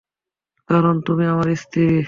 কারণ 0.69 0.95
তুমি 1.01 1.23
আমার 1.25 1.47
স্ত্রী। 1.55 1.85